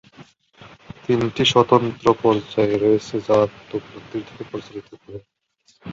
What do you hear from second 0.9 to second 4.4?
তিনটি স্বতন্ত্র পর্যায় রয়েছে যা আত্ম-উপলব্ধির